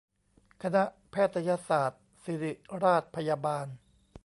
[0.61, 2.53] คณะแพทยศาสตร์ศิริ
[2.83, 3.67] ราชพยาบาล